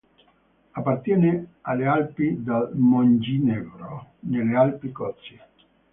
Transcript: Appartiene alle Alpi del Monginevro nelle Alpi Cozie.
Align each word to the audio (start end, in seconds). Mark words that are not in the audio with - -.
Appartiene 0.73 1.57
alle 1.61 1.85
Alpi 1.85 2.41
del 2.41 2.71
Monginevro 2.73 4.13
nelle 4.21 4.55
Alpi 4.57 4.91
Cozie. 4.91 5.41